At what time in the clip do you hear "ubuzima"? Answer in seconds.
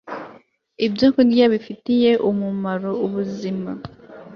3.05-3.71